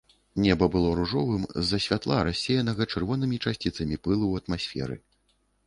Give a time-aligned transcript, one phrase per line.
[0.43, 4.95] Неба было ружовым з-за святла, рассеянага чырвонымі часціцамі пылу ў атмасферы.